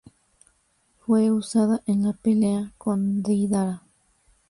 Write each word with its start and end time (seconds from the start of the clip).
Fue 1.01 1.29
usada 1.29 1.83
en 1.85 2.01
la 2.01 2.13
pelea 2.13 2.73
con 2.79 3.21
Deidara. 3.21 3.83